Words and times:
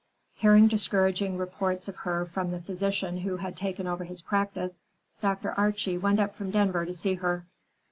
Hearing 0.33 0.67
discouraging 0.67 1.37
reports 1.37 1.87
of 1.87 1.95
her 1.97 2.25
from 2.25 2.49
the 2.49 2.59
physician 2.59 3.17
who 3.17 3.37
had 3.37 3.55
taken 3.55 3.85
over 3.85 4.03
his 4.03 4.19
practice, 4.23 4.81
Dr. 5.21 5.51
Archie 5.51 5.99
went 5.99 6.19
up 6.19 6.33
from 6.35 6.49
Denver 6.49 6.87
to 6.87 6.93
see 6.95 7.13
her. 7.13 7.45